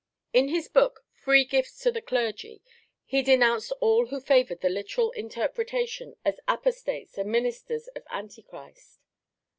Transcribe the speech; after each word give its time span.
In 0.33 0.47
his 0.47 0.67
book 0.67 1.05
Free 1.13 1.45
Gifts 1.45 1.77
to 1.83 1.91
the 1.91 2.01
Clergy 2.01 2.63
he 3.05 3.21
denounced 3.21 3.71
all 3.81 4.07
who 4.07 4.19
favoured 4.19 4.61
the 4.61 4.67
literal 4.69 5.11
interpretation 5.11 6.15
as 6.25 6.39
apostates 6.47 7.19
and 7.19 7.31
ministers 7.31 7.87
of 7.89 8.01
Antichrist. 8.09 8.99